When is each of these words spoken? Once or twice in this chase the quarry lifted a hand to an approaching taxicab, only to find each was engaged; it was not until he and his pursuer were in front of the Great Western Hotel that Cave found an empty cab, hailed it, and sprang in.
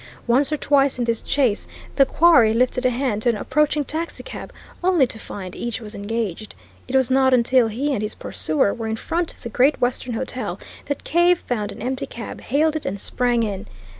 Once 0.25 0.51
or 0.51 0.57
twice 0.57 0.97
in 0.97 1.05
this 1.05 1.21
chase 1.21 1.67
the 1.93 2.07
quarry 2.07 2.53
lifted 2.53 2.87
a 2.87 2.89
hand 2.89 3.21
to 3.21 3.29
an 3.29 3.37
approaching 3.37 3.83
taxicab, 3.85 4.51
only 4.83 5.05
to 5.05 5.19
find 5.19 5.55
each 5.55 5.79
was 5.79 5.93
engaged; 5.93 6.55
it 6.87 6.95
was 6.95 7.11
not 7.11 7.35
until 7.35 7.67
he 7.67 7.93
and 7.93 8.01
his 8.01 8.15
pursuer 8.15 8.73
were 8.73 8.87
in 8.87 8.95
front 8.95 9.31
of 9.31 9.43
the 9.43 9.49
Great 9.49 9.79
Western 9.79 10.13
Hotel 10.13 10.59
that 10.85 11.03
Cave 11.03 11.43
found 11.45 11.71
an 11.71 11.83
empty 11.83 12.07
cab, 12.07 12.41
hailed 12.41 12.75
it, 12.75 12.83
and 12.87 12.99
sprang 12.99 13.43
in. 13.43 13.67